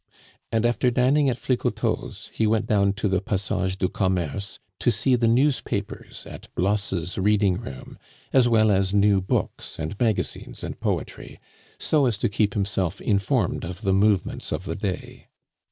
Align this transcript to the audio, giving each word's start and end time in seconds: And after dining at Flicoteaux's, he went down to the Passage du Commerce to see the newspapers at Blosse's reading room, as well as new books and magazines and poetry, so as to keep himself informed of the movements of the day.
And 0.51 0.65
after 0.65 0.89
dining 0.89 1.29
at 1.29 1.37
Flicoteaux's, 1.37 2.31
he 2.33 2.47
went 2.47 2.65
down 2.65 2.93
to 2.93 3.07
the 3.07 3.21
Passage 3.21 3.77
du 3.77 3.87
Commerce 3.87 4.57
to 4.79 4.89
see 4.89 5.15
the 5.15 5.27
newspapers 5.27 6.25
at 6.25 6.47
Blosse's 6.55 7.19
reading 7.19 7.57
room, 7.59 7.99
as 8.33 8.47
well 8.49 8.71
as 8.71 8.95
new 8.95 9.21
books 9.21 9.77
and 9.77 9.99
magazines 9.99 10.63
and 10.63 10.79
poetry, 10.79 11.39
so 11.77 12.07
as 12.07 12.17
to 12.17 12.29
keep 12.29 12.55
himself 12.55 12.99
informed 12.99 13.63
of 13.63 13.81
the 13.83 13.93
movements 13.93 14.51
of 14.51 14.63
the 14.63 14.75
day. 14.75 15.27